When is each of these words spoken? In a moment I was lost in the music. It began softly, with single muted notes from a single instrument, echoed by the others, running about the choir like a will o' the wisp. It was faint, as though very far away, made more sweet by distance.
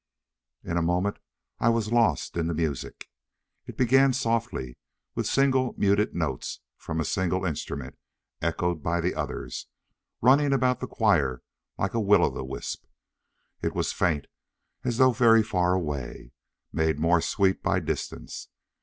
In 0.63 0.77
a 0.77 0.81
moment 0.81 1.19
I 1.59 1.69
was 1.69 1.91
lost 1.91 2.35
in 2.35 2.47
the 2.47 2.55
music. 2.55 3.07
It 3.67 3.77
began 3.77 4.13
softly, 4.13 4.75
with 5.13 5.27
single 5.27 5.75
muted 5.77 6.15
notes 6.15 6.59
from 6.75 6.99
a 6.99 7.05
single 7.05 7.45
instrument, 7.45 7.99
echoed 8.41 8.81
by 8.81 8.99
the 8.99 9.13
others, 9.13 9.67
running 10.19 10.53
about 10.53 10.79
the 10.79 10.87
choir 10.87 11.43
like 11.77 11.93
a 11.93 11.99
will 11.99 12.25
o' 12.25 12.31
the 12.31 12.43
wisp. 12.43 12.83
It 13.61 13.75
was 13.75 13.93
faint, 13.93 14.25
as 14.83 14.97
though 14.97 15.11
very 15.13 15.43
far 15.43 15.73
away, 15.75 16.31
made 16.73 16.97
more 16.97 17.21
sweet 17.21 17.61
by 17.61 17.79
distance. 17.79 18.47